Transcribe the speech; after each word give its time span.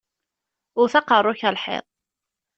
Wwet 0.75 0.93
aqeṛṛu-k 0.99 1.41
ar 1.47 1.53
lḥiḍ! 1.57 1.85